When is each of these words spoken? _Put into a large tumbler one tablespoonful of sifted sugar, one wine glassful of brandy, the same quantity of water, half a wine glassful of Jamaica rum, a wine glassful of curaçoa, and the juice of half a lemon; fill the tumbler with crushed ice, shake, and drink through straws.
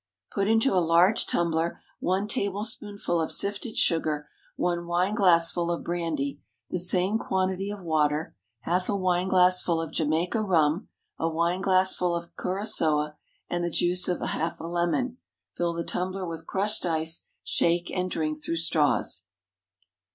_Put 0.33 0.47
into 0.47 0.73
a 0.73 0.81
large 0.81 1.27
tumbler 1.27 1.79
one 1.99 2.27
tablespoonful 2.27 3.21
of 3.21 3.31
sifted 3.31 3.77
sugar, 3.77 4.27
one 4.55 4.87
wine 4.87 5.13
glassful 5.13 5.69
of 5.69 5.83
brandy, 5.83 6.41
the 6.71 6.79
same 6.79 7.19
quantity 7.19 7.69
of 7.69 7.83
water, 7.83 8.35
half 8.61 8.89
a 8.89 8.95
wine 8.95 9.27
glassful 9.27 9.79
of 9.79 9.91
Jamaica 9.91 10.41
rum, 10.41 10.87
a 11.19 11.29
wine 11.29 11.61
glassful 11.61 12.15
of 12.15 12.33
curaçoa, 12.35 13.13
and 13.47 13.63
the 13.63 13.69
juice 13.69 14.07
of 14.07 14.21
half 14.21 14.59
a 14.59 14.65
lemon; 14.65 15.17
fill 15.55 15.73
the 15.73 15.83
tumbler 15.83 16.27
with 16.27 16.47
crushed 16.47 16.83
ice, 16.83 17.27
shake, 17.43 17.91
and 17.91 18.09
drink 18.09 18.43
through 18.43 18.55
straws. 18.57 19.25